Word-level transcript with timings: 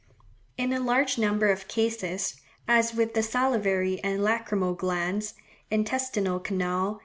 In 0.57 0.73
a 0.73 0.79
large 0.79 1.19
number 1.19 1.51
of 1.51 1.67
cases, 1.67 2.37
as 2.67 2.95
with 2.95 3.13
the 3.13 3.21
salivary 3.21 3.99
and 4.03 4.19
lacrymal 4.23 4.75
glands, 4.75 5.35
intestinal 5.69 6.39
canal, 6.39 6.95
&c. 6.95 6.99